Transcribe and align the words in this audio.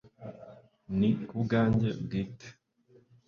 ni 0.97 1.09
kubwanjye 1.27 1.89
bwite 2.03 2.47